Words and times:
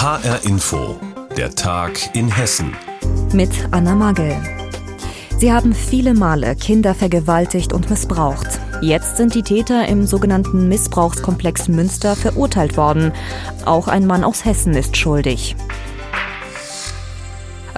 HR 0.00 0.46
Info, 0.46 0.98
der 1.36 1.54
Tag 1.54 2.16
in 2.16 2.34
Hessen. 2.34 2.74
Mit 3.34 3.50
Anna 3.70 3.94
Magel. 3.94 4.34
Sie 5.36 5.52
haben 5.52 5.74
viele 5.74 6.14
Male 6.14 6.56
Kinder 6.56 6.94
vergewaltigt 6.94 7.74
und 7.74 7.90
missbraucht. 7.90 8.48
Jetzt 8.80 9.18
sind 9.18 9.34
die 9.34 9.42
Täter 9.42 9.86
im 9.88 10.06
sogenannten 10.06 10.68
Missbrauchskomplex 10.68 11.68
Münster 11.68 12.16
verurteilt 12.16 12.78
worden. 12.78 13.12
Auch 13.66 13.88
ein 13.88 14.06
Mann 14.06 14.24
aus 14.24 14.46
Hessen 14.46 14.72
ist 14.72 14.96
schuldig. 14.96 15.54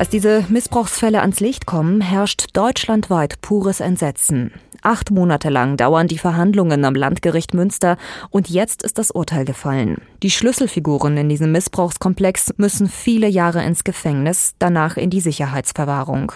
Als 0.03 0.09
diese 0.09 0.45
Missbrauchsfälle 0.49 1.21
ans 1.21 1.39
Licht 1.39 1.65
kommen, 1.65 2.01
herrscht 2.01 2.47
deutschlandweit 2.55 3.41
pures 3.41 3.79
Entsetzen. 3.79 4.51
Acht 4.85 5.13
Monate 5.13 5.49
lang 5.49 5.77
dauern 5.77 6.09
die 6.09 6.19
Verhandlungen 6.19 6.85
am 6.85 6.97
Landgericht 6.97 7.55
Münster 7.55 7.97
und 8.31 8.51
jetzt 8.51 8.83
ist 8.83 8.99
das 8.99 9.13
Urteil 9.13 9.45
gefallen. 9.45 9.99
Die 10.25 10.31
Schlüsselfiguren 10.31 11.17
in 11.17 11.29
diesem 11.29 11.53
Missbrauchskomplex 11.53 12.55
müssen 12.57 12.89
viele 12.89 13.29
Jahre 13.29 13.63
ins 13.63 13.85
Gefängnis, 13.85 14.55
danach 14.59 14.97
in 14.97 15.09
die 15.09 15.21
Sicherheitsverwahrung. 15.21 16.33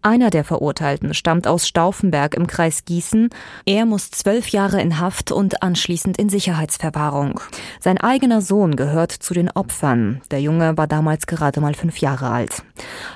Einer 0.00 0.30
der 0.30 0.44
Verurteilten 0.44 1.12
stammt 1.12 1.46
aus 1.46 1.68
Stauffenberg 1.68 2.34
im 2.34 2.46
Kreis 2.46 2.86
Gießen. 2.86 3.28
Er 3.66 3.84
muss 3.84 4.10
zwölf 4.10 4.48
Jahre 4.48 4.80
in 4.80 4.98
Haft 4.98 5.30
und 5.30 5.62
anschließend 5.62 6.16
in 6.16 6.30
Sicherheitsverwahrung. 6.30 7.40
Sein 7.78 7.98
eigener 7.98 8.40
Sohn 8.40 8.74
gehört 8.74 9.12
zu 9.12 9.34
den 9.34 9.50
Opfern. 9.50 10.22
Der 10.30 10.40
Junge 10.40 10.78
war 10.78 10.86
damals 10.86 11.26
gerade 11.26 11.60
mal 11.60 11.74
fünf 11.74 11.98
Jahre 11.98 12.30
alt. 12.30 12.62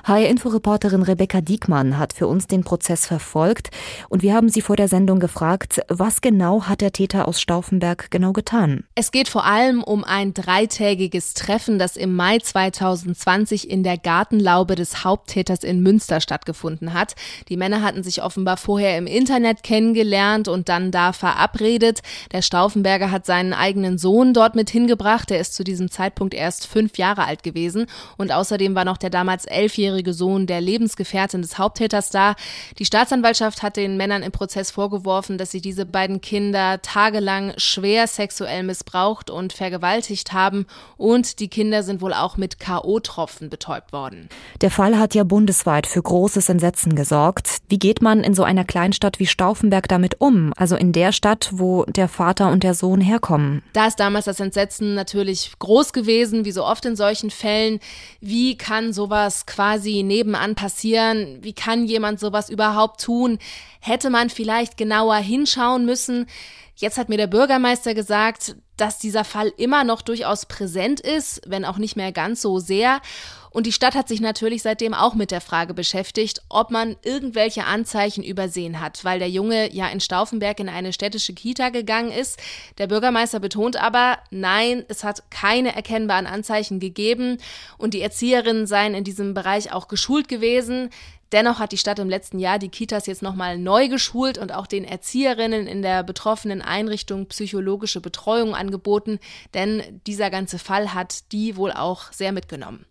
HR-Inforeporterin 0.05 1.03
Rebecca 1.03 1.41
Diekmann 1.41 1.99
hat 1.99 2.13
für 2.13 2.27
uns 2.27 2.47
den 2.47 2.65
Prozess 2.65 3.07
verfolgt 3.07 3.71
und 4.09 4.23
wir 4.23 4.35
haben 4.35 4.49
sie 4.49 4.61
vor 4.61 4.77
der 4.77 4.89
Sendung 4.89 5.21
gefragt, 5.21 5.81
was 5.89 6.21
genau 6.21 6.65
hat 6.65 6.81
der 6.81 6.93
Täter 6.93 7.29
aus 7.29 7.41
Stauffenberg 7.41 8.11
genau 8.11 8.33
getan? 8.33 8.85
Es 8.95 9.13
geht 9.13 9.29
vor 9.29 9.45
allem 9.45 9.83
um 9.83 10.05
ein 10.05 10.35
dreitägiges 10.35 11.35
Treffen, 11.35 11.79
das 11.79 11.97
im 11.97 12.15
Mai 12.15 12.39
2020 12.39 13.71
in 13.71 13.83
der 13.83 13.99
Gartenlaube 13.99 14.75
des 14.75 15.05
Haupttäters 15.05 15.63
in 15.63 15.83
Münster 15.83 16.21
stattgefunden 16.21 16.95
hat. 16.95 17.15
Die 17.49 17.57
Männer 17.57 17.83
hatten 17.83 18.03
sich 18.03 18.23
offenbar 18.23 18.57
vorher 18.57 18.99
im 18.99 19.07
Internet 19.07 19.63
kennengelernt 19.63 20.49
und 20.49 20.69
dann 20.69 20.91
da 20.91 21.13
verabredet. 21.13 22.01
Der 22.33 22.43
Stauffenberger 22.43 23.11
hat 23.11 23.27
seinen 23.27 23.53
eigenen 23.53 23.99
Sohn 23.99 24.35
dort 24.35 24.55
mit 24.55 24.71
hingebracht. 24.71 25.31
Der 25.31 25.41
ist 25.41 25.55
zu 25.55 25.65
diesem 25.65 25.91
Zeitpunkt 25.91 26.35
erst 26.35 26.67
fünf 26.67 26.99
Jahre 26.99 27.25
alt 27.25 27.43
gewesen. 27.43 27.87
Und 28.17 28.33
außerdem 28.33 28.75
war 28.75 28.85
noch 28.85 28.97
der 28.97 29.11
damals 29.11 29.47
elfjährige 29.77 30.15
Sohn 30.15 30.47
der 30.47 30.61
Lebensgefährtin 30.61 31.43
des 31.43 31.59
Haupttäters 31.59 32.11
da. 32.11 32.35
Die 32.79 32.87
Staatsanwaltschaft 32.87 33.63
hat 33.63 33.77
den 33.77 33.97
Männern 33.97 34.23
im 34.23 34.33
Prozess 34.33 34.47
Prozess 34.47 34.71
vorgeworfen, 34.71 35.37
dass 35.37 35.51
sie 35.51 35.61
diese 35.61 35.85
beiden 35.85 36.21
Kinder 36.21 36.81
tagelang 36.81 37.53
schwer 37.59 38.07
sexuell 38.07 38.63
missbraucht 38.63 39.29
und 39.29 39.53
vergewaltigt 39.53 40.33
haben 40.33 40.67
und 40.97 41.41
die 41.41 41.49
Kinder 41.49 41.83
sind 41.83 42.01
wohl 42.01 42.15
auch 42.15 42.37
mit 42.37 42.59
KO-Tropfen 42.59 43.51
betäubt 43.51 43.93
worden. 43.93 44.29
Der 44.63 44.71
Fall 44.71 44.99
hat 44.99 45.15
ja 45.15 45.25
bundesweit 45.25 45.87
für 45.87 46.01
großes 46.01 46.49
Entsetzen 46.49 46.95
gesorgt. 46.95 47.59
Wie 47.69 47.79
geht 47.79 48.01
man 48.01 48.23
in 48.23 48.35
so 48.35 48.45
einer 48.45 48.65
Kleinstadt 48.65 49.19
wie 49.19 49.27
Stauffenberg 49.27 49.89
damit 49.89 50.21
um? 50.21 50.53
Also 50.57 50.77
in 50.77 50.93
der 50.93 51.13
Stadt, 51.13 51.51
wo 51.53 51.85
der 51.85 52.09
Vater 52.09 52.51
und 52.51 52.63
der 52.63 52.75
Sohn 52.75 53.01
herkommen? 53.01 53.63
Da 53.73 53.89
ist 53.89 54.01
damals 54.01 54.25
das 54.25 54.41
Entsetzen 54.41 54.95
natürlich 54.95 55.53
groß 55.59 55.93
gewesen, 55.93 56.45
wie 56.45 56.53
so 56.53 56.65
oft 56.65 56.85
in 56.87 56.97
solchen 56.97 57.31
Fällen. 57.31 57.81
Wie 58.21 58.57
kann 58.57 58.93
sowas 58.93 59.45
quasi 59.57 60.03
nebenan 60.03 60.55
passieren? 60.55 61.39
Wie 61.41 61.55
kann 61.55 61.87
jemand 61.87 62.21
sowas 62.21 62.51
überhaupt 62.51 63.01
tun? 63.01 63.39
Hätte 63.81 64.11
man 64.11 64.29
vielleicht 64.29 64.77
genauer 64.77 65.17
hinschauen 65.17 65.87
müssen. 65.87 66.27
Jetzt 66.75 66.99
hat 66.99 67.09
mir 67.09 67.17
der 67.17 67.27
Bürgermeister 67.27 67.95
gesagt, 67.95 68.57
dass 68.77 68.99
dieser 68.99 69.25
Fall 69.25 69.51
immer 69.57 69.83
noch 69.83 70.03
durchaus 70.03 70.45
präsent 70.45 71.01
ist, 71.01 71.41
wenn 71.47 71.65
auch 71.65 71.79
nicht 71.79 71.97
mehr 71.97 72.13
ganz 72.13 72.43
so 72.43 72.59
sehr. 72.59 73.01
Und 73.51 73.67
die 73.67 73.73
Stadt 73.73 73.95
hat 73.95 74.09
sich 74.09 74.21
natürlich 74.21 74.63
seitdem 74.63 74.95
auch 74.95 75.15
mit 75.15 75.31
der 75.31 75.41
Frage 75.41 75.75
beschäftigt, 75.75 76.43
ob 76.49 76.71
man 76.71 76.97
irgendwelche 77.03 77.65
Anzeichen 77.65 78.23
übersehen 78.23 78.81
hat, 78.81 79.05
weil 79.05 79.19
der 79.19 79.31
Junge 79.31 79.73
ja 79.73 79.89
in 79.89 80.01
Stauffenberg 80.01 80.61
in 80.61 80.69
eine 80.69 80.93
städtische 80.93 81.33
Kita 81.33 81.71
gegangen 81.71 82.11
ist. 82.11 82.39
Der 82.79 82.87
Bürgermeister 82.87 83.41
betont 83.41 83.77
aber, 83.77 84.19
nein, 84.31 84.85
es 84.89 85.05
hat 85.05 85.31
keine 85.31 85.75
erkennbaren 85.75 86.27
Anzeichen 86.27 86.81
gegeben 86.81 87.39
und 87.79 87.95
die 87.95 88.03
Erzieherinnen 88.03 88.67
seien 88.67 88.95
in 88.95 89.05
diesem 89.05 89.35
Bereich 89.35 89.73
auch 89.73 89.89
geschult 89.89 90.29
gewesen. 90.29 90.91
Dennoch 91.33 91.59
hat 91.59 91.73
die 91.73 91.79
Stadt 91.79 91.99
im 91.99 92.09
letzten 92.09 92.39
Jahr 92.39 92.59
die 92.59 92.69
Kitas 92.69 93.07
jetzt 93.07 93.23
nochmal 93.23 93.59
neu 93.59 93.89
geschult 93.89 94.39
und 94.39 94.53
auch 94.53 94.67
den 94.67 94.85
Erzieherinnen 94.85 95.67
in 95.67 95.83
der 95.83 96.05
betroffenen 96.05 96.63
Einrichtung 96.63 97.27
psychologische 97.27 98.01
Betreuung 98.01 98.55
angeboten, 98.55 99.19
denn 99.53 100.01
dieser 100.07 100.31
ganze 100.31 100.59
Fall 100.59 100.95
hat 100.95 101.33
die 101.33 101.57
wohl 101.57 101.73
auch 101.73 102.13
sehr 102.13 102.31
mitgenommen. 102.31 102.87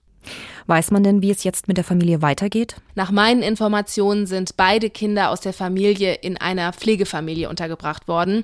Weiß 0.68 0.90
man 0.90 1.04
denn, 1.04 1.22
wie 1.22 1.30
es 1.30 1.44
jetzt 1.44 1.68
mit 1.68 1.78
der 1.78 1.84
Familie 1.84 2.22
weitergeht? 2.24 2.78
Nach 2.96 3.12
meinen 3.12 3.44
Informationen 3.44 4.26
sind 4.26 4.58
beide 4.58 4.90
Kinder 4.90 5.30
aus 5.30 5.42
der 5.42 5.54
Familie 5.54 6.16
in 6.16 6.38
einer 6.38 6.74
Pflegefamilie 6.74 7.50
untergebracht 7.50 8.08
worden. 8.08 8.44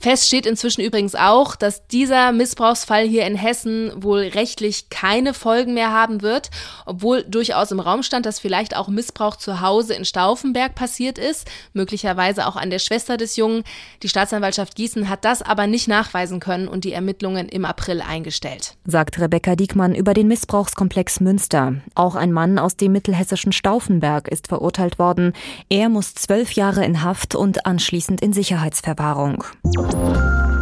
Fest 0.00 0.26
steht 0.26 0.46
inzwischen 0.46 0.82
übrigens 0.82 1.14
auch, 1.14 1.56
dass 1.56 1.86
dieser 1.86 2.32
Missbrauchsfall 2.32 3.06
hier 3.06 3.26
in 3.26 3.36
Hessen 3.36 3.92
wohl 3.96 4.20
rechtlich 4.20 4.90
keine 4.90 5.34
Folgen 5.34 5.74
mehr 5.74 5.92
haben 5.92 6.22
wird, 6.22 6.50
obwohl 6.86 7.22
durchaus 7.24 7.70
im 7.70 7.80
Raum 7.80 8.02
stand, 8.02 8.26
dass 8.26 8.38
vielleicht 8.38 8.76
auch 8.76 8.88
Missbrauch 8.88 9.36
zu 9.36 9.60
Hause 9.60 9.94
in 9.94 10.04
Stauffenberg 10.04 10.74
passiert 10.74 11.18
ist, 11.18 11.48
möglicherweise 11.72 12.46
auch 12.46 12.56
an 12.56 12.70
der 12.70 12.78
Schwester 12.78 13.16
des 13.16 13.36
Jungen. 13.36 13.64
Die 14.02 14.08
Staatsanwaltschaft 14.08 14.74
Gießen 14.74 15.08
hat 15.08 15.24
das 15.24 15.42
aber 15.42 15.66
nicht 15.66 15.88
nachweisen 15.88 16.40
können 16.40 16.68
und 16.68 16.84
die 16.84 16.92
Ermittlungen 16.92 17.48
im 17.48 17.64
April 17.64 18.02
eingestellt. 18.02 18.74
Sagt 18.84 19.18
Rebecca 19.18 19.56
Diekmann 19.56 19.94
über 19.94 20.14
den 20.14 20.28
Missbrauchskomplex 20.28 21.20
Münster. 21.20 21.76
Auch 21.94 22.14
ein 22.14 22.32
Mann 22.32 22.58
aus 22.58 22.76
dem 22.76 22.92
mittelhessischen 22.92 23.52
Stauffenberg 23.52 24.28
ist 24.28 24.48
verurteilt 24.48 24.98
worden. 24.98 25.32
Er 25.68 25.88
muss 25.88 26.14
zwölf 26.14 26.52
Jahre 26.52 26.84
in 26.84 27.02
Haft 27.02 27.34
und 27.34 27.66
anschließend 27.66 28.20
in 28.20 28.32
Sicherheitsverwahrung. 28.32 29.44
Música 29.92 30.53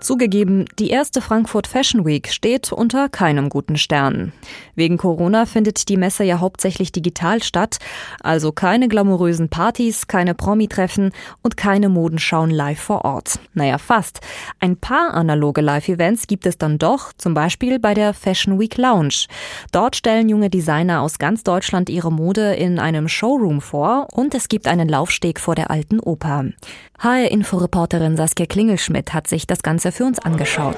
Zugegeben, 0.00 0.66
die 0.78 0.90
erste 0.90 1.22
Frankfurt 1.22 1.66
Fashion 1.66 2.04
Week 2.04 2.28
steht 2.28 2.72
unter 2.72 3.08
keinem 3.08 3.48
guten 3.48 3.78
Stern. 3.78 4.32
Wegen 4.74 4.98
Corona 4.98 5.46
findet 5.46 5.88
die 5.88 5.96
Messe 5.96 6.24
ja 6.24 6.40
hauptsächlich 6.40 6.92
digital 6.92 7.42
statt, 7.42 7.78
also 8.22 8.52
keine 8.52 8.88
glamourösen 8.88 9.48
Partys, 9.48 10.06
keine 10.06 10.34
Promi-Treffen 10.34 11.12
und 11.42 11.56
keine 11.56 11.88
Modenschauen 11.88 12.50
live 12.50 12.80
vor 12.80 13.04
Ort. 13.04 13.38
Naja, 13.54 13.78
fast. 13.78 14.20
Ein 14.60 14.76
paar 14.76 15.14
analoge 15.14 15.62
Live-Events 15.62 16.26
gibt 16.26 16.44
es 16.44 16.58
dann 16.58 16.78
doch, 16.78 17.12
zum 17.16 17.32
Beispiel 17.32 17.78
bei 17.78 17.94
der 17.94 18.12
Fashion 18.12 18.60
Week 18.60 18.76
Lounge. 18.76 19.26
Dort 19.72 19.96
stellen 19.96 20.28
junge 20.28 20.50
Designer 20.50 21.00
aus 21.00 21.18
ganz 21.18 21.44
Deutschland 21.44 21.88
ihre 21.88 22.12
Mode 22.12 22.54
in 22.54 22.78
einem 22.78 23.08
Showroom 23.08 23.60
vor 23.60 24.08
und 24.12 24.34
es 24.34 24.48
gibt 24.48 24.66
einen 24.66 24.88
Laufsteg 24.88 25.40
vor 25.40 25.54
der 25.54 25.70
alten 25.70 26.00
Oper. 26.00 26.44
HR-Inforeporterin 26.98 28.16
Saskia 28.16 28.46
Klingelschmidt 28.46 29.12
hat 29.12 29.26
sich 29.26 29.46
das 29.46 29.62
Ganze 29.62 29.92
für 29.94 30.04
uns 30.04 30.18
angeschaut. 30.18 30.76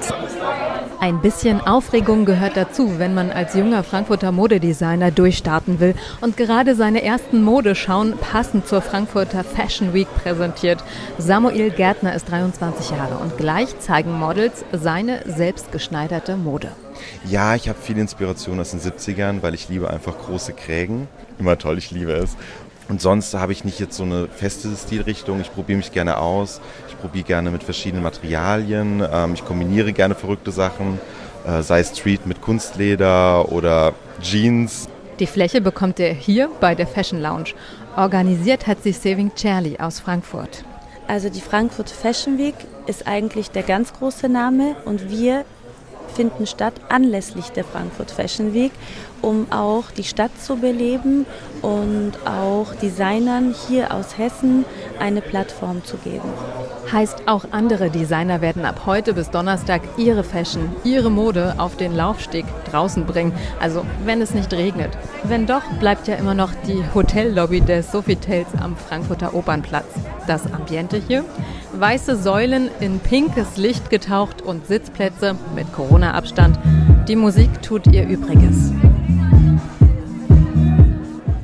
Ein 0.99 1.21
bisschen 1.21 1.59
Aufregung 1.61 2.25
gehört 2.25 2.55
dazu, 2.55 2.99
wenn 2.99 3.15
man 3.15 3.31
als 3.31 3.55
junger 3.55 3.83
Frankfurter 3.83 4.31
Modedesigner 4.31 5.09
durchstarten 5.11 5.79
will 5.79 5.95
und 6.21 6.37
gerade 6.37 6.75
seine 6.75 7.03
ersten 7.03 7.43
Modeschauen 7.43 8.17
passend 8.17 8.67
zur 8.67 8.81
Frankfurter 8.81 9.43
Fashion 9.43 9.93
Week 9.93 10.07
präsentiert. 10.23 10.83
Samuel 11.17 11.71
Gärtner 11.71 12.15
ist 12.15 12.29
23 12.29 12.91
Jahre 12.91 13.17
und 13.17 13.37
gleich 13.37 13.79
zeigen 13.79 14.11
Models 14.11 14.63
seine 14.71 15.21
selbstgeschneiderte 15.25 16.35
Mode. 16.35 16.71
Ja, 17.25 17.55
ich 17.55 17.69
habe 17.69 17.79
viel 17.79 17.97
Inspiration 17.97 18.59
aus 18.59 18.71
den 18.71 18.79
70ern, 18.79 19.41
weil 19.41 19.53
ich 19.53 19.69
liebe 19.69 19.89
einfach 19.89 20.17
große 20.17 20.53
Krägen. 20.53 21.07
Immer 21.39 21.57
toll, 21.57 21.77
ich 21.77 21.91
liebe 21.91 22.11
es. 22.11 22.35
Und 22.89 23.01
sonst 23.01 23.33
habe 23.33 23.51
ich 23.51 23.65
nicht 23.65 23.79
jetzt 23.79 23.97
so 23.97 24.03
eine 24.03 24.27
feste 24.27 24.69
Stilrichtung. 24.75 25.41
Ich 25.41 25.53
probiere 25.53 25.77
mich 25.77 25.91
gerne 25.91 26.17
aus. 26.17 26.61
Ich 26.87 26.97
probiere 26.97 27.25
gerne 27.25 27.51
mit 27.51 27.63
verschiedenen 27.63 28.03
Materialien. 28.03 29.03
Ähm, 29.11 29.33
ich 29.33 29.43
kombiniere 29.43 29.91
gerne 29.93 30.15
verrückte 30.15 30.51
Sachen, 30.51 30.99
äh, 31.45 31.61
sei 31.61 31.83
Street 31.83 32.25
mit 32.25 32.41
Kunstleder 32.41 33.51
oder 33.51 33.93
Jeans. 34.21 34.87
Die 35.19 35.27
Fläche 35.27 35.61
bekommt 35.61 35.99
er 35.99 36.13
hier 36.13 36.49
bei 36.59 36.75
der 36.75 36.87
Fashion 36.87 37.21
Lounge. 37.21 37.49
Organisiert 37.95 38.67
hat 38.67 38.83
sie 38.83 38.93
Saving 38.93 39.31
Charlie 39.35 39.79
aus 39.79 39.99
Frankfurt. 39.99 40.63
Also 41.07 41.29
die 41.29 41.41
Frankfurt 41.41 41.89
Fashion 41.89 42.37
Week 42.37 42.55
ist 42.85 43.07
eigentlich 43.07 43.49
der 43.49 43.63
ganz 43.63 43.93
große 43.93 44.29
Name 44.29 44.75
und 44.85 45.09
wir 45.09 45.45
finden 46.15 46.47
statt 46.47 46.73
anlässlich 46.89 47.49
der 47.49 47.63
Frankfurt 47.63 48.11
Fashion 48.11 48.53
Week, 48.53 48.71
um 49.21 49.51
auch 49.51 49.91
die 49.91 50.03
Stadt 50.03 50.31
zu 50.41 50.57
beleben 50.57 51.25
und 51.61 52.13
auch 52.25 52.73
Designern 52.75 53.55
hier 53.67 53.93
aus 53.93 54.17
Hessen 54.17 54.65
eine 54.99 55.21
Plattform 55.21 55.83
zu 55.83 55.97
geben. 55.97 56.29
Heißt, 56.91 57.27
auch 57.27 57.45
andere 57.51 57.89
Designer 57.89 58.39
werden 58.39 58.65
ab 58.65 58.83
heute 58.85 59.13
bis 59.13 59.29
Donnerstag 59.29 59.81
ihre 59.97 60.23
Fashion, 60.23 60.69
ihre 60.85 61.11
Mode 61.11 61.55
auf 61.57 61.75
den 61.75 61.93
Laufsteg 61.93 62.45
draußen 62.71 63.05
bringen. 63.05 63.33
Also 63.59 63.85
wenn 64.05 64.21
es 64.21 64.33
nicht 64.33 64.53
regnet. 64.53 64.97
Wenn 65.23 65.45
doch, 65.45 65.63
bleibt 65.79 66.07
ja 66.07 66.15
immer 66.15 66.33
noch 66.33 66.51
die 66.65 66.81
Hotellobby 66.93 67.59
des 67.59 67.91
Sofitels 67.91 68.47
am 68.61 68.77
Frankfurter 68.77 69.33
Opernplatz. 69.33 69.87
Das 70.27 70.51
Ambiente 70.53 70.97
hier? 70.97 71.25
Weiße 71.73 72.15
Säulen 72.15 72.69
in 72.79 72.99
pinkes 72.99 73.57
Licht 73.57 73.89
getaucht 73.89 74.41
und 74.41 74.65
Sitzplätze 74.65 75.35
mit 75.55 75.71
Corona-Abstand 75.73 76.57
Die 77.07 77.17
Musik 77.17 77.61
tut 77.61 77.87
ihr 77.87 78.07
Übriges. 78.07 78.71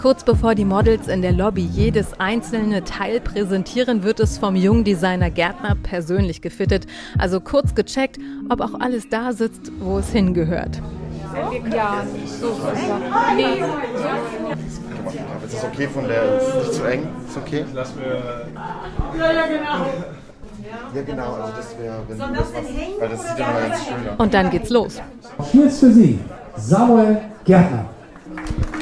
Kurz 0.03 0.25
bevor 0.25 0.53
die 0.53 0.65
Models 0.65 1.07
in 1.07 1.21
der 1.21 1.31
Lobby 1.31 1.61
jedes 1.61 2.19
einzelne 2.19 2.83
Teil 2.83 3.21
präsentieren, 3.21 4.03
wird 4.03 4.19
es 4.19 4.37
vom 4.37 4.57
jungen 4.57 4.83
Designer 4.83 5.29
Gärtner 5.29 5.77
persönlich 5.81 6.41
gefittet. 6.41 6.87
Also 7.17 7.39
kurz 7.39 7.73
gecheckt, 7.73 8.17
ob 8.49 8.59
auch 8.59 8.81
alles 8.81 9.07
da 9.07 9.31
sitzt, 9.31 9.71
wo 9.79 9.99
es 9.99 10.09
hingehört. 10.11 10.81
Ja, 11.73 12.05
so 12.25 12.49
super. 12.49 12.73
Nee. 13.37 13.63
Ist 15.45 15.53
das 15.53 15.63
okay 15.63 15.87
von 15.87 16.05
der? 16.05 16.35
Ist 16.35 16.53
nicht 16.53 16.73
zu 16.73 16.83
eng? 16.83 17.07
Ist 17.25 17.37
okay? 17.37 17.63
Lass 17.73 17.95
mir. 17.95 18.03
Ja, 19.17 19.31
ja, 19.31 19.45
genau. 19.47 19.85
Ja, 20.95 21.01
genau, 21.01 21.33
also 21.35 21.53
das 21.55 21.79
wäre, 21.79 21.95
wenn 22.09 22.17
du 22.17 22.25
das 22.25 22.51
machst, 22.51 22.55
weil 22.99 23.09
das 23.09 23.29
sieht 23.29 23.39
ja 23.39 23.47
mal 23.47 23.69
ganz 23.69 23.85
schön 23.85 24.09
aus. 24.09 24.15
Und 24.17 24.33
dann 24.33 24.49
geht's 24.49 24.69
los. 24.69 25.01
Hier 25.53 25.67
ist 25.67 25.79
für 25.79 25.93
Sie 25.93 26.19
Samuel 26.57 27.21
Gärtner. 27.45 27.85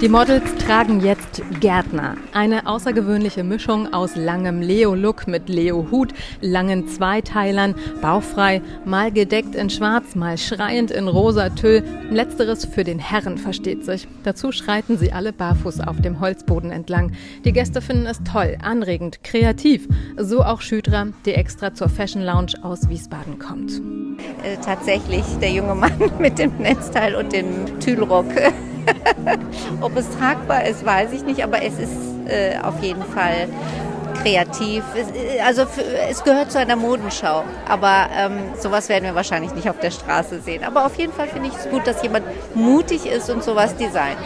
Die 0.02 0.10
Models 0.10 0.56
tragen 0.56 1.02
jetzt 1.02 1.44
Gärtner. 1.60 2.16
Eine 2.34 2.66
außergewöhnliche 2.66 3.44
Mischung 3.44 3.94
aus 3.94 4.16
langem 4.16 4.60
Leo-Look 4.60 5.28
mit 5.28 5.48
Leo-Hut, 5.48 6.12
langen 6.42 6.88
Zweiteilern, 6.88 7.76
bauchfrei, 8.02 8.64
mal 8.84 9.12
gedeckt 9.12 9.54
in 9.54 9.70
schwarz, 9.70 10.16
mal 10.16 10.40
schreiend 10.40 10.90
in 10.90 11.08
rosa 11.08 11.50
Tüll. 11.50 11.84
Letzteres 12.10 12.66
für 12.66 12.84
den 12.84 12.98
Herren 12.98 13.38
versteht 13.38 13.86
sich. 13.86 14.08
Dazu 14.24 14.52
schreiten 14.52 14.98
sie 14.98 15.14
alle 15.14 15.34
barfuß 15.34 15.82
auf 15.82 16.02
dem 16.02 16.20
Holzboden 16.20 16.72
entlang. 16.72 17.12
Die 17.46 17.54
Gäste 17.54 17.80
finden 17.80 18.08
es 18.08 18.24
toll, 18.24 18.58
anregend, 18.60 19.24
kreativ. 19.24 19.88
So 20.18 20.44
auch 20.44 20.62
Schüdra, 20.62 21.10
die 21.28 21.36
extra 21.36 21.76
zur 21.76 21.90
Fashion 21.90 22.24
Lounge 22.24 22.54
aus 22.64 22.90
Wiesbaden 22.90 23.38
kommt. 23.38 23.74
Äh, 24.44 24.58
tatsächlich 24.66 25.26
der 25.40 25.52
junge 25.52 25.76
Mann 25.76 25.94
mit 26.20 26.40
dem 26.40 26.58
Netzteil 26.58 27.14
und 27.14 27.32
dem 27.32 27.80
Tüllrock. 27.80 28.26
Ob 29.82 29.96
es 29.98 30.10
tragbar 30.18 30.66
ist, 30.66 30.86
weiß 30.86 31.12
ich 31.14 31.24
nicht, 31.24 31.44
aber 31.44 31.64
es 31.64 31.80
ist 31.80 31.92
äh, 32.28 32.58
auf 32.62 32.82
jeden 32.82 33.04
Fall 33.04 33.48
kreativ. 34.22 34.84
Es, 34.96 35.08
äh, 35.12 35.40
also 35.42 35.66
für, 35.66 35.84
es 35.84 36.24
gehört 36.24 36.52
zu 36.52 36.60
einer 36.60 36.76
Modenschau, 36.76 37.44
aber 37.68 38.08
ähm, 38.16 38.40
sowas 38.60 38.90
werden 38.90 39.06
wir 39.06 39.16
wahrscheinlich 39.16 39.54
nicht 39.54 39.70
auf 39.70 39.80
der 39.80 39.92
Straße 39.92 40.42
sehen. 40.42 40.64
Aber 40.64 40.86
auf 40.86 40.96
jeden 40.96 41.14
Fall 41.14 41.28
finde 41.28 41.50
ich 41.50 41.56
es 41.56 41.70
gut, 41.70 41.86
dass 41.88 42.02
jemand 42.04 42.26
mutig 42.56 43.06
ist 43.06 43.30
und 43.30 43.44
sowas 43.44 43.76
designt. 43.76 44.18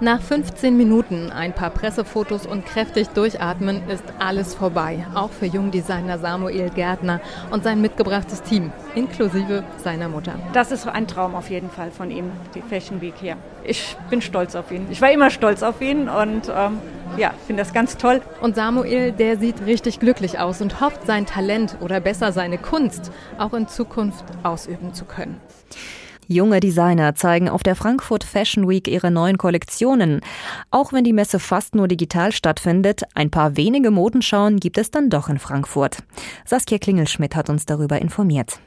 Nach 0.00 0.20
15 0.20 0.76
Minuten, 0.76 1.30
ein 1.30 1.54
paar 1.54 1.70
Pressefotos 1.70 2.44
und 2.44 2.66
kräftig 2.66 3.08
durchatmen 3.08 3.88
ist 3.88 4.04
alles 4.18 4.54
vorbei. 4.54 5.06
Auch 5.14 5.30
für 5.30 5.46
Jungdesigner 5.46 6.18
Samuel 6.18 6.68
Gärtner 6.68 7.22
und 7.50 7.64
sein 7.64 7.80
mitgebrachtes 7.80 8.42
Team, 8.42 8.72
inklusive 8.94 9.64
seiner 9.82 10.10
Mutter. 10.10 10.34
Das 10.52 10.70
ist 10.70 10.86
ein 10.86 11.08
Traum 11.08 11.34
auf 11.34 11.48
jeden 11.48 11.70
Fall 11.70 11.90
von 11.90 12.10
ihm, 12.10 12.30
die 12.54 12.60
Fashion 12.60 13.00
Week 13.00 13.14
hier. 13.18 13.38
Ich 13.64 13.96
bin 14.10 14.20
stolz 14.20 14.54
auf 14.54 14.70
ihn. 14.70 14.86
Ich 14.90 15.00
war 15.00 15.10
immer 15.10 15.30
stolz 15.30 15.62
auf 15.62 15.80
ihn 15.80 16.10
und 16.10 16.52
ähm, 16.54 16.78
ja, 17.16 17.32
finde 17.46 17.62
das 17.62 17.72
ganz 17.72 17.96
toll. 17.96 18.20
Und 18.42 18.54
Samuel, 18.54 19.12
der 19.12 19.38
sieht 19.38 19.64
richtig 19.64 19.98
glücklich 19.98 20.38
aus 20.38 20.60
und 20.60 20.82
hofft, 20.82 21.06
sein 21.06 21.24
Talent 21.24 21.78
oder 21.80 22.00
besser 22.00 22.32
seine 22.32 22.58
Kunst 22.58 23.10
auch 23.38 23.54
in 23.54 23.66
Zukunft 23.66 24.26
ausüben 24.42 24.92
zu 24.92 25.06
können. 25.06 25.40
Junge 26.28 26.60
Designer 26.60 27.14
zeigen 27.14 27.48
auf 27.48 27.62
der 27.62 27.76
Frankfurt 27.76 28.24
Fashion 28.24 28.68
Week 28.68 28.88
ihre 28.88 29.10
neuen 29.10 29.38
Kollektionen. 29.38 30.20
Auch 30.70 30.92
wenn 30.92 31.04
die 31.04 31.12
Messe 31.12 31.38
fast 31.38 31.74
nur 31.74 31.88
digital 31.88 32.32
stattfindet, 32.32 33.02
ein 33.14 33.30
paar 33.30 33.56
wenige 33.56 33.90
Modenschauen 33.90 34.58
gibt 34.58 34.78
es 34.78 34.90
dann 34.90 35.08
doch 35.08 35.28
in 35.28 35.38
Frankfurt. 35.38 35.98
Saskia 36.44 36.78
Klingelschmidt 36.78 37.36
hat 37.36 37.48
uns 37.48 37.66
darüber 37.66 38.00
informiert. 38.00 38.58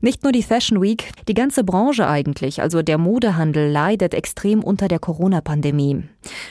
Nicht 0.00 0.22
nur 0.22 0.32
die 0.32 0.42
Fashion 0.42 0.80
Week, 0.80 1.10
die 1.28 1.34
ganze 1.34 1.64
Branche 1.64 2.06
eigentlich, 2.06 2.62
also 2.62 2.82
der 2.82 2.98
Modehandel, 2.98 3.70
leidet 3.70 4.14
extrem 4.14 4.62
unter 4.62 4.88
der 4.88 4.98
Corona-Pandemie. 4.98 6.04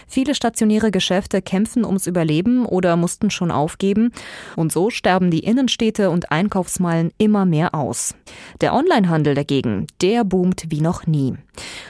Viele 0.07 0.35
stationäre 0.35 0.91
Geschäfte 0.91 1.41
kämpfen 1.41 1.85
ums 1.85 2.07
Überleben 2.07 2.65
oder 2.65 2.95
mussten 2.95 3.29
schon 3.29 3.51
aufgeben. 3.51 4.11
Und 4.55 4.71
so 4.71 4.89
sterben 4.89 5.31
die 5.31 5.39
Innenstädte 5.39 6.09
und 6.09 6.31
Einkaufsmeilen 6.31 7.11
immer 7.17 7.45
mehr 7.45 7.75
aus. 7.75 8.15
Der 8.61 8.73
Onlinehandel 8.73 9.35
dagegen, 9.35 9.87
der 10.01 10.23
boomt 10.23 10.65
wie 10.69 10.81
noch 10.81 11.07
nie. 11.07 11.35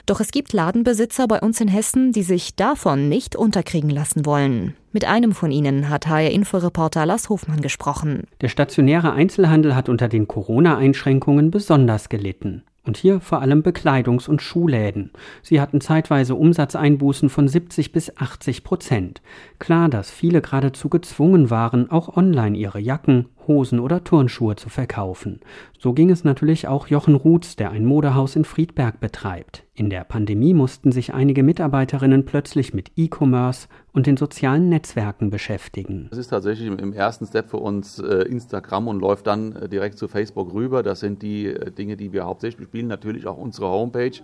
Doch 0.06 0.20
es 0.20 0.30
gibt 0.30 0.52
Ladenbesitzer 0.52 1.26
bei 1.28 1.40
uns 1.40 1.60
in 1.60 1.68
Hessen, 1.68 2.12
die 2.12 2.22
sich 2.22 2.54
davon 2.54 3.08
nicht 3.08 3.36
unterkriegen 3.36 3.90
lassen 3.90 4.26
wollen. 4.26 4.74
Mit 4.92 5.04
einem 5.04 5.32
von 5.32 5.52
ihnen 5.52 5.88
hat 5.88 6.08
HR-Inforeporter 6.08 7.06
Lars 7.06 7.28
Hofmann 7.28 7.60
gesprochen. 7.60 8.24
Der 8.40 8.48
stationäre 8.48 9.12
Einzelhandel 9.12 9.76
hat 9.76 9.88
unter 9.88 10.08
den 10.08 10.26
Corona-Einschränkungen 10.26 11.52
besonders 11.52 12.08
gelitten. 12.08 12.64
Und 12.84 12.96
hier 12.96 13.20
vor 13.20 13.40
allem 13.40 13.62
Bekleidungs- 13.62 14.28
und 14.28 14.42
Schuhläden. 14.42 15.12
Sie 15.42 15.60
hatten 15.60 15.80
zeitweise 15.80 16.34
Umsatzeinbußen 16.34 17.28
von 17.28 17.46
70 17.46 17.92
bis 17.92 18.16
80 18.16 18.64
Prozent. 18.64 19.22
Klar, 19.60 19.88
dass 19.88 20.10
viele 20.10 20.40
geradezu 20.40 20.88
gezwungen 20.88 21.50
waren, 21.50 21.88
auch 21.90 22.16
online 22.16 22.58
ihre 22.58 22.80
Jacken, 22.80 23.26
Hosen 23.46 23.80
oder 23.80 24.04
Turnschuhe 24.04 24.56
zu 24.56 24.68
verkaufen. 24.68 25.40
So 25.78 25.92
ging 25.92 26.10
es 26.10 26.24
natürlich 26.24 26.68
auch 26.68 26.88
Jochen 26.88 27.14
Ruths, 27.14 27.56
der 27.56 27.70
ein 27.70 27.84
Modehaus 27.84 28.36
in 28.36 28.44
Friedberg 28.44 29.00
betreibt. 29.00 29.64
In 29.74 29.88
der 29.88 30.04
Pandemie 30.04 30.52
mussten 30.52 30.92
sich 30.92 31.14
einige 31.14 31.42
Mitarbeiterinnen 31.42 32.24
plötzlich 32.24 32.74
mit 32.74 32.92
E-Commerce 32.96 33.68
und 33.92 34.06
den 34.06 34.16
sozialen 34.16 34.68
Netzwerken 34.68 35.30
beschäftigen. 35.30 36.08
Es 36.12 36.18
ist 36.18 36.28
tatsächlich 36.28 36.68
im 36.68 36.92
ersten 36.92 37.26
Step 37.26 37.48
für 37.48 37.56
uns 37.56 37.98
äh, 37.98 38.24
Instagram 38.28 38.88
und 38.88 39.00
läuft 39.00 39.26
dann 39.26 39.52
äh, 39.52 39.68
direkt 39.68 39.98
zu 39.98 40.06
Facebook 40.06 40.52
rüber. 40.52 40.82
Das 40.82 41.00
sind 41.00 41.22
die 41.22 41.46
äh, 41.46 41.70
Dinge, 41.70 41.96
die 41.96 42.12
wir 42.12 42.26
hauptsächlich 42.26 42.68
spielen. 42.68 42.88
Natürlich 42.88 43.26
auch 43.26 43.38
unsere 43.38 43.68
Homepage 43.68 44.20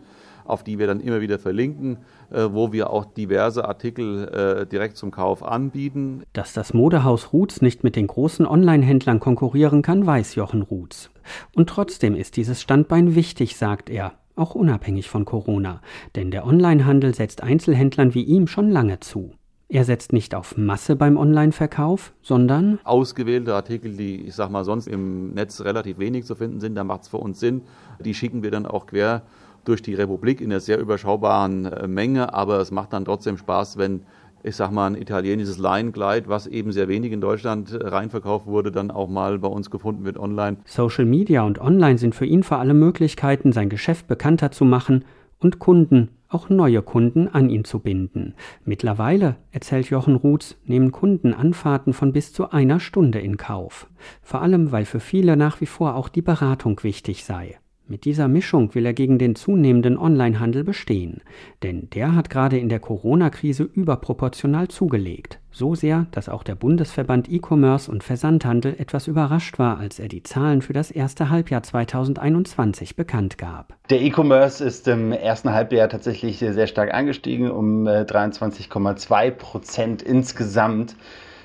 auf 0.49 0.65
die 0.65 0.79
wir 0.79 0.87
dann 0.87 1.01
immer 1.01 1.21
wieder 1.21 1.39
verlinken, 1.39 1.99
äh, 2.31 2.49
wo 2.51 2.73
wir 2.73 2.91
auch 2.91 3.05
diverse 3.05 3.67
Artikel 3.67 4.29
äh, 4.29 4.67
direkt 4.67 4.97
zum 4.97 5.11
Kauf 5.11 5.43
anbieten. 5.43 6.23
Dass 6.33 6.53
das 6.53 6.75
Modehaus 6.75 7.33
Ruths 7.33 7.61
nicht 7.63 7.85
mit 7.85 7.97
den 7.97 8.07
großen 8.07 8.47
Online-Händlern 8.47 9.21
konkurrieren 9.21 9.83
kann, 9.83 10.07
weiß 10.07 10.35
Jochen 10.35 10.63
Ruths. 10.63 11.11
Und 11.55 11.69
trotzdem 11.69 12.15
ist 12.15 12.37
dieses 12.37 12.63
Standbein 12.63 13.15
wichtig, 13.15 13.57
sagt 13.57 13.91
er 13.91 14.13
auch 14.37 14.55
unabhängig 14.55 15.09
von 15.09 15.25
Corona, 15.25 15.81
denn 16.15 16.31
der 16.31 16.47
Onlinehandel 16.47 17.15
setzt 17.15 17.43
Einzelhändlern 17.43 18.15
wie 18.15 18.23
ihm 18.23 18.47
schon 18.47 18.71
lange 18.71 19.01
zu. 19.01 19.33
Er 19.69 19.85
setzt 19.85 20.13
nicht 20.13 20.35
auf 20.37 20.57
Masse 20.57 20.95
beim 20.95 21.17
Online-Verkauf, 21.17 22.13
sondern 22.23 22.79
ausgewählte 22.85 23.53
Artikel, 23.53 23.97
die 23.97 24.27
ich 24.27 24.35
sag 24.35 24.49
mal 24.49 24.65
sonst 24.65 24.87
im 24.87 25.35
Netz 25.35 25.61
relativ 25.61 25.99
wenig 25.99 26.25
zu 26.25 26.37
finden 26.37 26.61
sind, 26.61 26.77
da 26.77 26.85
macht 26.85 27.03
es 27.03 27.09
für 27.09 27.17
uns 27.17 27.41
Sinn. 27.41 27.63
Die 27.99 28.15
schicken 28.15 28.45
wir 28.45 28.53
dann 28.53 28.65
auch 28.65 28.87
quer 28.87 29.23
durch 29.67 29.83
die 29.83 29.95
Republik 29.95 30.41
in 30.41 30.51
einer 30.51 30.61
sehr 30.61 30.79
überschaubaren 30.79 31.67
äh, 31.67 31.87
Menge, 31.87 32.33
aber 32.33 32.61
es 32.61 32.71
macht 32.71 32.93
dann 32.93 33.05
trotzdem 33.05 33.37
Spaß, 33.37 33.77
wenn 33.77 34.03
ich 34.47 34.55
sag 34.55 34.71
mal, 34.71 34.87
ein 34.87 34.95
italienisches 34.95 35.59
Leinenkleid, 35.59 36.29
was 36.29 36.47
eben 36.47 36.71
sehr 36.71 36.87
wenig 36.87 37.11
in 37.11 37.21
Deutschland 37.21 37.73
äh, 37.73 37.87
reinverkauft 37.87 38.47
wurde, 38.47 38.71
dann 38.71 38.93
auch 38.93 39.09
mal 39.09 39.41
bei 39.41 39.49
uns 39.49 39.71
gefunden 39.71 40.05
wird 40.05 40.19
online. 40.19 40.59
Social 40.65 41.05
Media 41.05 41.43
und 41.43 41.61
Online 41.61 41.99
sind 41.99 42.15
für 42.15 42.27
ihn 42.27 42.45
vor 42.45 42.59
allem 42.59 42.79
Möglichkeiten, 42.79 43.53
sein 43.53 43.69
Geschäft 43.69 44.07
bekannter 44.07 44.53
zu 44.53 44.65
machen 44.65 45.05
und 45.41 45.59
Kunden, 45.59 46.11
auch 46.29 46.49
neue 46.49 46.83
Kunden 46.83 47.29
an 47.29 47.51
ihn 47.51 47.65
zu 47.65 47.81
binden. 47.81 48.35
Mittlerweile, 48.65 49.37
erzählt 49.51 49.91
Jochen 49.91 50.17
Ruths, 50.17 50.57
nehmen 50.65 50.93
Kunden 50.93 51.35
Anfahrten 51.35 51.93
von 51.93 52.13
bis 52.13 52.33
zu 52.33 52.51
einer 52.51 52.79
Stunde 52.79 53.19
in 53.19 53.37
Kauf. 53.37 53.89
Vor 54.23 54.43
allem, 54.43 54.71
weil 54.71 54.85
für 54.85 55.01
viele 55.01 55.37
nach 55.37 55.61
wie 55.61 55.67
vor 55.67 55.97
auch 55.97 56.09
die 56.09 56.23
Beratung 56.23 56.83
wichtig 56.83 57.25
sei. 57.25 57.59
Mit 57.89 58.05
dieser 58.05 58.27
Mischung 58.27 58.75
will 58.75 58.85
er 58.85 58.95
gegen 58.95 59.17
den 59.17 59.37
zunehmenden 59.37 59.97
Onlinehandel 59.97 60.65
bestehen, 60.65 61.23
denn 61.63 61.89
der 61.91 62.17
hat 62.17 62.31
gerade 62.31 62.59
in 62.59 62.69
der 62.69 62.81
Corona-Krise 62.81 63.63
überproportional 63.63 64.67
zugelegt. 64.67 65.39
So 65.53 65.77
sehr, 65.77 66.07
dass 66.11 66.29
auch 66.29 66.43
der 66.43 66.57
Bundesverband 66.57 67.31
E-Commerce 67.31 67.89
und 67.89 68.03
Versandhandel 68.03 68.75
etwas 68.79 69.07
überrascht 69.07 69.61
war, 69.61 69.79
als 69.79 70.01
er 70.01 70.09
die 70.09 70.25
Zahlen 70.25 70.63
für 70.63 70.73
das 70.73 70.91
erste 70.91 71.31
Halbjahr 71.31 71.63
2021 71.63 72.97
bekannt 72.97 73.39
gab. 73.39 73.77
Der 73.89 74.01
E-Commerce 74.01 74.65
ist 74.65 74.89
im 74.89 75.13
ersten 75.13 75.53
Halbjahr 75.53 75.89
tatsächlich 75.89 76.41
sehr 76.41 76.67
stark 76.67 76.93
angestiegen, 76.93 77.53
um 77.53 77.87
23,2 77.87 79.23
äh, 79.23 79.31
Prozent 79.31 80.03
insgesamt 80.03 80.97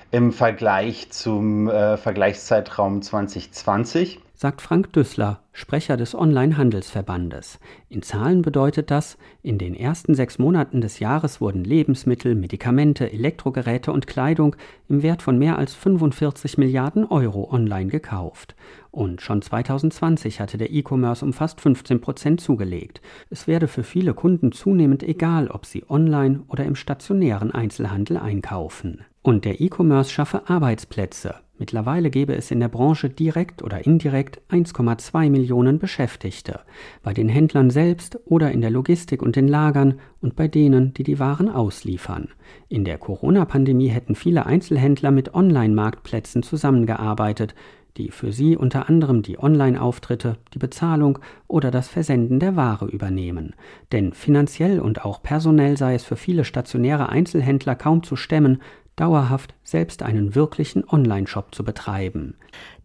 im 0.09 0.33
Vergleich 0.33 1.11
zum 1.11 1.69
äh, 1.69 1.97
Vergleichszeitraum 1.97 3.03
2020 3.03 4.19
sagt 4.41 4.63
Frank 4.63 4.91
Düssler, 4.93 5.43
Sprecher 5.53 5.97
des 5.97 6.15
Online-Handelsverbandes. 6.15 7.59
In 7.89 8.01
Zahlen 8.01 8.41
bedeutet 8.41 8.89
das, 8.89 9.19
in 9.43 9.59
den 9.59 9.75
ersten 9.75 10.15
sechs 10.15 10.39
Monaten 10.39 10.81
des 10.81 10.97
Jahres 10.97 11.41
wurden 11.41 11.63
Lebensmittel, 11.63 12.33
Medikamente, 12.33 13.13
Elektrogeräte 13.13 13.91
und 13.91 14.07
Kleidung 14.07 14.55
im 14.89 15.03
Wert 15.03 15.21
von 15.21 15.37
mehr 15.37 15.59
als 15.59 15.75
45 15.75 16.57
Milliarden 16.57 17.05
Euro 17.05 17.53
online 17.53 17.91
gekauft. 17.91 18.55
Und 18.89 19.21
schon 19.21 19.43
2020 19.43 20.39
hatte 20.39 20.57
der 20.57 20.71
E-Commerce 20.71 21.23
um 21.23 21.33
fast 21.33 21.61
15 21.61 22.01
Prozent 22.01 22.41
zugelegt. 22.41 22.99
Es 23.29 23.45
werde 23.45 23.67
für 23.67 23.83
viele 23.83 24.15
Kunden 24.15 24.51
zunehmend 24.51 25.03
egal, 25.03 25.49
ob 25.49 25.67
sie 25.67 25.87
online 25.87 26.41
oder 26.47 26.65
im 26.65 26.73
stationären 26.73 27.51
Einzelhandel 27.51 28.17
einkaufen. 28.17 29.05
Und 29.21 29.45
der 29.45 29.61
E-Commerce 29.61 30.09
schaffe 30.09 30.49
Arbeitsplätze. 30.49 31.35
Mittlerweile 31.61 32.09
gäbe 32.09 32.35
es 32.35 32.49
in 32.49 32.59
der 32.59 32.69
Branche 32.69 33.07
direkt 33.07 33.61
oder 33.61 33.85
indirekt 33.85 34.41
1,2 34.49 35.29
Millionen 35.29 35.77
Beschäftigte, 35.77 36.61
bei 37.03 37.13
den 37.13 37.29
Händlern 37.29 37.69
selbst 37.69 38.17
oder 38.25 38.51
in 38.51 38.61
der 38.61 38.71
Logistik 38.71 39.21
und 39.21 39.35
den 39.35 39.47
Lagern 39.47 39.99
und 40.21 40.35
bei 40.35 40.47
denen, 40.47 40.91
die 40.95 41.03
die 41.03 41.19
Waren 41.19 41.49
ausliefern. 41.49 42.29
In 42.67 42.83
der 42.83 42.97
Corona-Pandemie 42.97 43.89
hätten 43.89 44.15
viele 44.15 44.47
Einzelhändler 44.47 45.11
mit 45.11 45.35
Online-Marktplätzen 45.35 46.41
zusammengearbeitet, 46.41 47.53
die 47.97 48.09
für 48.09 48.31
sie 48.31 48.57
unter 48.57 48.89
anderem 48.89 49.21
die 49.21 49.37
Online-Auftritte, 49.37 50.37
die 50.53 50.59
Bezahlung 50.59 51.19
oder 51.47 51.71
das 51.71 51.87
Versenden 51.89 52.39
der 52.39 52.55
Ware 52.55 52.87
übernehmen. 52.87 53.53
Denn 53.91 54.13
finanziell 54.13 54.79
und 54.79 55.05
auch 55.05 55.21
personell 55.21 55.77
sei 55.77 55.93
es 55.93 56.03
für 56.03 56.15
viele 56.15 56.45
stationäre 56.45 57.09
Einzelhändler 57.09 57.75
kaum 57.75 58.01
zu 58.01 58.15
stemmen, 58.15 58.61
dauerhaft 59.01 59.55
selbst 59.63 60.03
einen 60.03 60.35
wirklichen 60.35 60.87
Online-Shop 60.87 61.55
zu 61.55 61.63
betreiben. 61.65 62.35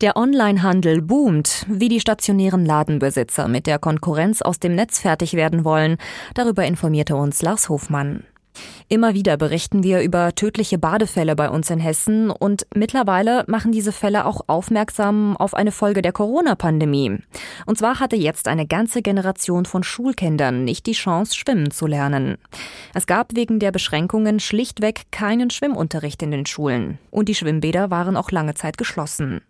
Der 0.00 0.16
Onlinehandel 0.16 1.02
boomt, 1.02 1.66
wie 1.68 1.90
die 1.90 2.00
stationären 2.00 2.64
Ladenbesitzer 2.64 3.48
mit 3.48 3.66
der 3.66 3.78
Konkurrenz 3.78 4.40
aus 4.40 4.58
dem 4.58 4.74
Netz 4.74 4.98
fertig 4.98 5.34
werden 5.34 5.64
wollen. 5.64 5.98
Darüber 6.32 6.64
informierte 6.64 7.16
uns 7.16 7.42
Lars 7.42 7.68
Hofmann. 7.68 8.24
Immer 8.88 9.14
wieder 9.14 9.36
berichten 9.36 9.82
wir 9.82 10.00
über 10.02 10.34
tödliche 10.34 10.78
Badefälle 10.78 11.34
bei 11.36 11.50
uns 11.50 11.70
in 11.70 11.80
Hessen 11.80 12.30
und 12.30 12.66
mittlerweile 12.74 13.44
machen 13.48 13.72
diese 13.72 13.92
Fälle 13.92 14.26
auch 14.26 14.42
aufmerksam 14.46 15.36
auf 15.36 15.54
eine 15.54 15.72
Folge 15.72 16.02
der 16.02 16.12
Corona-Pandemie. 16.12 17.18
Und 17.66 17.78
zwar 17.78 18.00
hatte 18.00 18.16
jetzt 18.16 18.48
eine 18.48 18.66
ganze 18.66 19.02
Generation 19.02 19.64
von 19.64 19.82
Schulkindern 19.82 20.64
nicht 20.64 20.86
die 20.86 20.92
Chance, 20.92 21.34
schwimmen 21.34 21.70
zu 21.70 21.86
lernen. 21.86 22.36
Es 22.94 23.06
gab 23.06 23.34
wegen 23.34 23.58
der 23.58 23.72
Beschränkungen 23.72 24.40
schlichtweg 24.40 25.10
keinen 25.10 25.50
Schwimmunterricht 25.50 26.22
in 26.22 26.30
den 26.30 26.46
Schulen 26.46 26.98
und 27.10 27.28
die 27.28 27.34
Schwimmbäder 27.34 27.90
waren 27.90 28.16
auch 28.16 28.30
lange 28.30 28.54
Zeit 28.54 28.78
geschlossen. 28.78 29.40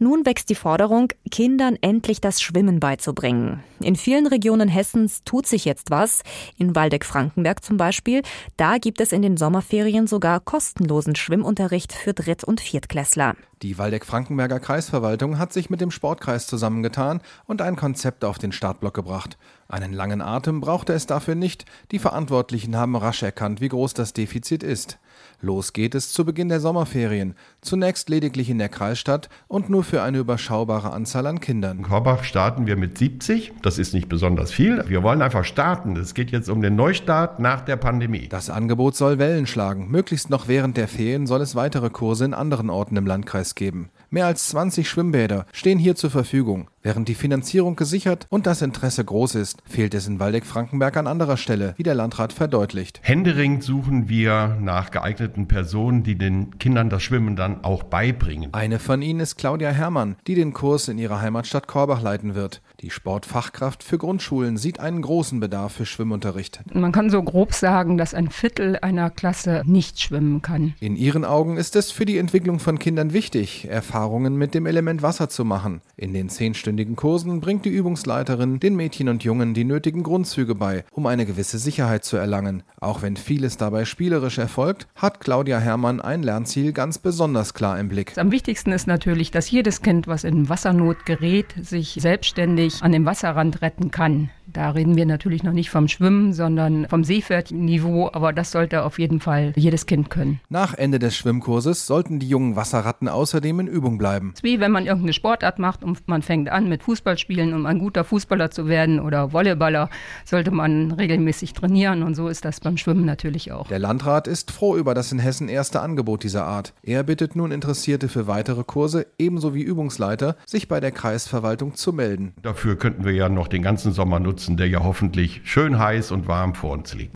Nun 0.00 0.24
wächst 0.24 0.48
die 0.48 0.54
Forderung, 0.54 1.08
Kindern 1.30 1.76
endlich 1.80 2.20
das 2.20 2.40
Schwimmen 2.40 2.78
beizubringen. 2.78 3.64
In 3.80 3.96
vielen 3.96 4.28
Regionen 4.28 4.68
Hessens 4.68 5.24
tut 5.24 5.46
sich 5.46 5.64
jetzt 5.64 5.90
was. 5.90 6.22
In 6.56 6.76
Waldeck-Frankenberg 6.76 7.64
zum 7.64 7.76
Beispiel. 7.76 8.22
Da 8.56 8.78
gibt 8.78 9.00
es 9.00 9.10
in 9.12 9.22
den 9.22 9.36
Sommerferien 9.36 10.06
sogar 10.06 10.38
kostenlosen 10.38 11.16
Schwimmunterricht 11.16 11.92
für 11.92 12.14
Dritt- 12.14 12.44
und 12.44 12.60
Viertklässler. 12.60 13.34
Die 13.62 13.76
Waldeck-Frankenberger 13.76 14.60
Kreisverwaltung 14.60 15.38
hat 15.38 15.52
sich 15.52 15.68
mit 15.68 15.80
dem 15.80 15.90
Sportkreis 15.90 16.46
zusammengetan 16.46 17.20
und 17.46 17.60
ein 17.60 17.74
Konzept 17.74 18.24
auf 18.24 18.38
den 18.38 18.52
Startblock 18.52 18.94
gebracht. 18.94 19.36
Einen 19.68 19.92
langen 19.92 20.20
Atem 20.22 20.60
brauchte 20.60 20.92
es 20.92 21.06
dafür 21.06 21.34
nicht. 21.34 21.64
Die 21.90 21.98
Verantwortlichen 21.98 22.76
haben 22.76 22.94
rasch 22.94 23.24
erkannt, 23.24 23.60
wie 23.60 23.68
groß 23.68 23.94
das 23.94 24.12
Defizit 24.12 24.62
ist. 24.62 24.98
Los 25.40 25.72
geht 25.72 25.94
es 25.94 26.12
zu 26.12 26.24
Beginn 26.24 26.48
der 26.48 26.58
Sommerferien. 26.58 27.34
Zunächst 27.60 28.08
lediglich 28.08 28.50
in 28.50 28.58
der 28.58 28.68
Kreisstadt 28.68 29.28
und 29.46 29.70
nur 29.70 29.84
für 29.84 30.02
eine 30.02 30.18
überschaubare 30.18 30.92
Anzahl 30.92 31.28
an 31.28 31.38
Kindern. 31.38 31.78
In 31.78 31.84
Korbach 31.84 32.24
starten 32.24 32.66
wir 32.66 32.76
mit 32.76 32.98
70. 32.98 33.52
Das 33.62 33.78
ist 33.78 33.94
nicht 33.94 34.08
besonders 34.08 34.50
viel. 34.50 34.82
Wir 34.88 35.04
wollen 35.04 35.22
einfach 35.22 35.44
starten. 35.44 35.96
Es 35.96 36.14
geht 36.14 36.32
jetzt 36.32 36.48
um 36.48 36.60
den 36.60 36.74
Neustart 36.74 37.38
nach 37.38 37.60
der 37.60 37.76
Pandemie. 37.76 38.28
Das 38.28 38.50
Angebot 38.50 38.96
soll 38.96 39.18
Wellen 39.20 39.46
schlagen. 39.46 39.88
Möglichst 39.88 40.28
noch 40.28 40.48
während 40.48 40.76
der 40.76 40.88
Ferien 40.88 41.28
soll 41.28 41.40
es 41.40 41.54
weitere 41.54 41.90
Kurse 41.90 42.24
in 42.24 42.34
anderen 42.34 42.68
Orten 42.68 42.96
im 42.96 43.06
Landkreis 43.06 43.54
geben. 43.54 43.90
Mehr 44.10 44.24
als 44.24 44.48
20 44.48 44.88
Schwimmbäder 44.88 45.44
stehen 45.52 45.78
hier 45.78 45.94
zur 45.94 46.10
Verfügung. 46.10 46.70
Während 46.82 47.08
die 47.08 47.14
Finanzierung 47.14 47.76
gesichert 47.76 48.26
und 48.30 48.46
das 48.46 48.62
Interesse 48.62 49.04
groß 49.04 49.34
ist, 49.34 49.62
fehlt 49.66 49.92
es 49.92 50.08
in 50.08 50.18
Waldeck-Frankenberg 50.18 50.96
an 50.96 51.06
anderer 51.06 51.36
Stelle, 51.36 51.74
wie 51.76 51.82
der 51.82 51.94
Landrat 51.94 52.32
verdeutlicht. 52.32 53.00
Händeringend 53.02 53.62
suchen 53.62 54.08
wir 54.08 54.56
nach 54.62 54.90
geeigneten 54.90 55.46
Personen, 55.46 56.04
die 56.04 56.16
den 56.16 56.58
Kindern 56.58 56.88
das 56.88 57.02
Schwimmen 57.02 57.36
dann 57.36 57.62
auch 57.64 57.82
beibringen. 57.82 58.54
Eine 58.54 58.78
von 58.78 59.02
ihnen 59.02 59.20
ist 59.20 59.36
Claudia 59.36 59.72
Herrmann, 59.72 60.16
die 60.26 60.34
den 60.34 60.54
Kurs 60.54 60.88
in 60.88 60.96
ihrer 60.96 61.20
Heimatstadt 61.20 61.66
Korbach 61.66 62.00
leiten 62.00 62.34
wird. 62.34 62.62
Die 62.80 62.90
Sportfachkraft 62.90 63.82
für 63.82 63.98
Grundschulen 63.98 64.56
sieht 64.56 64.78
einen 64.78 65.02
großen 65.02 65.40
Bedarf 65.40 65.72
für 65.72 65.84
Schwimmunterricht. 65.84 66.60
Man 66.72 66.92
kann 66.92 67.10
so 67.10 67.20
grob 67.20 67.52
sagen, 67.52 67.98
dass 67.98 68.14
ein 68.14 68.30
Viertel 68.30 68.78
einer 68.80 69.10
Klasse 69.10 69.62
nicht 69.66 70.00
schwimmen 70.00 70.42
kann. 70.42 70.74
In 70.78 70.94
ihren 70.94 71.24
Augen 71.24 71.56
ist 71.56 71.74
es 71.74 71.90
für 71.90 72.04
die 72.04 72.18
Entwicklung 72.18 72.60
von 72.60 72.78
Kindern 72.78 73.12
wichtig, 73.12 73.66
Erfahrungen 73.68 74.36
mit 74.36 74.54
dem 74.54 74.64
Element 74.64 75.02
Wasser 75.02 75.28
zu 75.28 75.44
machen. 75.44 75.80
In 75.96 76.14
den 76.14 76.28
zehnstündigen 76.28 76.94
Kursen 76.94 77.40
bringt 77.40 77.64
die 77.64 77.70
Übungsleiterin 77.70 78.60
den 78.60 78.76
Mädchen 78.76 79.08
und 79.08 79.24
Jungen 79.24 79.54
die 79.54 79.64
nötigen 79.64 80.04
Grundzüge 80.04 80.54
bei, 80.54 80.84
um 80.92 81.06
eine 81.06 81.26
gewisse 81.26 81.58
Sicherheit 81.58 82.04
zu 82.04 82.16
erlangen. 82.16 82.62
Auch 82.80 83.02
wenn 83.02 83.16
vieles 83.16 83.56
dabei 83.56 83.86
spielerisch 83.86 84.38
erfolgt, 84.38 84.86
hat 84.94 85.18
Claudia 85.18 85.58
Herrmann 85.58 86.00
ein 86.00 86.22
Lernziel 86.22 86.72
ganz 86.72 86.98
besonders 86.98 87.54
klar 87.54 87.80
im 87.80 87.88
Blick. 87.88 88.16
Am 88.16 88.30
wichtigsten 88.30 88.70
ist 88.70 88.86
natürlich, 88.86 89.32
dass 89.32 89.50
jedes 89.50 89.82
Kind, 89.82 90.06
was 90.06 90.22
in 90.22 90.48
Wassernot 90.48 91.04
gerät, 91.06 91.56
sich 91.60 91.98
selbstständig 92.00 92.67
an 92.82 92.92
dem 92.92 93.04
Wasserrand 93.04 93.62
retten 93.62 93.90
kann. 93.90 94.30
Da 94.50 94.70
reden 94.70 94.96
wir 94.96 95.04
natürlich 95.04 95.42
noch 95.42 95.52
nicht 95.52 95.68
vom 95.68 95.88
Schwimmen, 95.88 96.32
sondern 96.32 96.88
vom 96.88 97.04
Seepferdniveau, 97.04 98.08
aber 98.14 98.32
das 98.32 98.50
sollte 98.50 98.82
auf 98.82 98.98
jeden 98.98 99.20
Fall 99.20 99.52
jedes 99.56 99.84
Kind 99.84 100.08
können. 100.08 100.40
Nach 100.48 100.72
Ende 100.72 100.98
des 100.98 101.14
Schwimmkurses 101.16 101.86
sollten 101.86 102.18
die 102.18 102.28
jungen 102.28 102.56
Wasserratten 102.56 103.08
außerdem 103.08 103.60
in 103.60 103.66
Übung 103.66 103.98
bleiben. 103.98 104.30
Es 104.32 104.38
ist 104.38 104.44
wie 104.44 104.58
wenn 104.58 104.72
man 104.72 104.86
irgendeine 104.86 105.12
Sportart 105.12 105.58
macht 105.58 105.84
und 105.84 106.08
man 106.08 106.22
fängt 106.22 106.48
an 106.48 106.66
mit 106.66 106.82
Fußballspielen, 106.82 107.52
um 107.52 107.66
ein 107.66 107.78
guter 107.78 108.04
Fußballer 108.04 108.50
zu 108.50 108.68
werden 108.68 109.00
oder 109.00 109.34
Volleyballer, 109.34 109.90
sollte 110.24 110.50
man 110.50 110.92
regelmäßig 110.92 111.52
trainieren 111.52 112.02
und 112.02 112.14
so 112.14 112.28
ist 112.28 112.46
das 112.46 112.60
beim 112.60 112.78
Schwimmen 112.78 113.04
natürlich 113.04 113.52
auch. 113.52 113.68
Der 113.68 113.78
Landrat 113.78 114.26
ist 114.26 114.50
froh 114.50 114.78
über 114.78 114.94
das 114.94 115.12
in 115.12 115.18
Hessen 115.18 115.50
erste 115.50 115.80
Angebot 115.80 116.24
dieser 116.24 116.46
Art. 116.46 116.72
Er 116.82 117.02
bittet 117.02 117.36
nun 117.36 117.52
Interessierte 117.52 118.08
für 118.08 118.26
weitere 118.26 118.64
Kurse, 118.64 119.06
ebenso 119.18 119.54
wie 119.54 119.62
Übungsleiter, 119.62 120.36
sich 120.46 120.68
bei 120.68 120.80
der 120.80 120.92
Kreisverwaltung 120.92 121.74
zu 121.74 121.92
melden. 121.92 122.32
Dafür 122.40 122.76
könnten 122.76 123.04
wir 123.04 123.12
ja 123.12 123.28
noch 123.28 123.48
den 123.48 123.62
ganzen 123.62 123.92
Sommer 123.92 124.18
nutzen 124.20 124.37
nutzen, 124.38 124.56
der 124.56 124.68
ja 124.68 124.84
hoffentlich 124.84 125.40
schön 125.44 125.78
heiß 125.78 126.12
und 126.12 126.28
warm 126.28 126.54
vor 126.54 126.70
uns 126.72 126.94
liegt. 126.94 127.14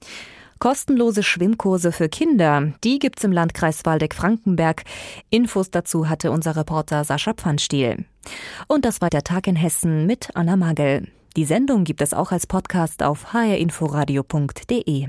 Kostenlose 0.59 1.23
Schwimmkurse 1.23 1.93
für 1.93 2.09
Kinder, 2.09 2.73
die 2.85 2.99
gibt's 2.99 3.25
im 3.25 3.33
Landkreis 3.33 3.85
Waldeck-Frankenberg. 3.85 4.83
Infos 5.31 5.71
dazu 5.71 6.09
hatte 6.09 6.31
unser 6.31 6.57
Reporter 6.57 7.05
Sascha 7.05 7.33
Pfannstiel. 7.35 8.05
Und 8.69 8.85
das 8.85 9.01
war 9.01 9.11
der 9.11 9.25
Tag 9.25 9.47
in 9.49 9.57
Hessen 9.57 10.07
mit 10.07 10.31
Anna 10.35 10.57
Magel. 10.57 11.09
Die 11.37 11.45
Sendung 11.45 11.85
gibt 11.85 12.03
es 12.03 12.15
auch 12.15 12.31
als 12.31 12.47
Podcast 12.47 13.03
auf 13.03 13.33
hrinforadio.de. 13.33 15.09